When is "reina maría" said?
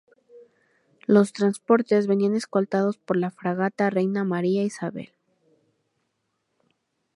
3.91-4.63